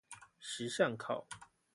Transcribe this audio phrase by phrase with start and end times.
[0.39, 1.27] 時尚考